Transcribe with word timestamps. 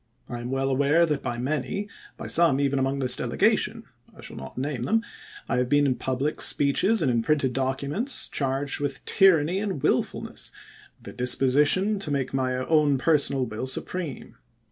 I 0.27 0.39
am 0.39 0.49
well 0.49 0.71
aware 0.71 1.05
that 1.05 1.21
by 1.21 1.37
many, 1.37 1.87
by 2.17 2.25
some 2.25 2.59
even 2.59 2.79
among 2.79 2.97
this 2.97 3.15
delega 3.15 3.55
tion— 3.55 3.83
I 4.17 4.21
shall 4.21 4.35
not 4.35 4.57
name 4.57 4.81
them— 4.81 5.03
I 5.47 5.57
have 5.57 5.69
been 5.69 5.85
in 5.85 5.93
public 5.93 6.41
speeches 6.41 7.03
and 7.03 7.11
in 7.11 7.21
j^rinted 7.21 7.53
documents 7.53 8.27
charged 8.27 8.79
with' 8.79 9.05
tyranny 9.05 9.59
and 9.59 9.83
willfulness,' 9.83 10.51
with 10.97 11.09
a 11.09 11.13
disposition 11.15 11.99
to 11.99 12.09
make 12.09 12.33
my 12.33 12.55
own 12.57 12.97
personal 12.97 13.45
will 13.45 13.67
supreme. 13.67 14.37